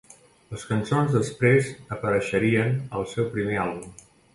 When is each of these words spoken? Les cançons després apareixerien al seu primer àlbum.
Les 0.53 0.63
cançons 0.69 1.11
després 1.19 1.71
apareixerien 1.99 2.77
al 3.01 3.11
seu 3.17 3.33
primer 3.39 3.65
àlbum. 3.69 3.99